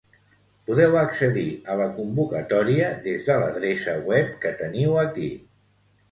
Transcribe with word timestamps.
Podeu 0.67 0.95
accedir 0.99 1.43
a 1.73 1.75
la 1.81 1.85
convocatòria 1.97 2.87
des 3.03 3.27
de 3.27 3.35
l'adreça 3.43 3.93
web 4.07 4.31
que 4.47 4.55
teniu 4.63 4.97
aquí. 5.03 5.29